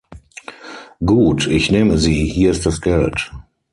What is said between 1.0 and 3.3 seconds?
Gut, ich nehme sie; hier ist das Geld.